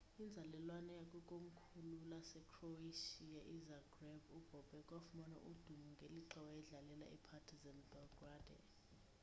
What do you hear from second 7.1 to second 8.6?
ipartizan belgrade